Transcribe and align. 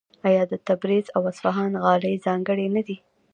آیا 0.27 0.43
د 0.51 0.53
تبریز 0.67 1.05
او 1.15 1.21
اصفهان 1.31 1.71
غالۍ 1.83 2.15
ځانګړې 2.25 2.67
نه 2.75 2.81
دي؟ 2.87 2.97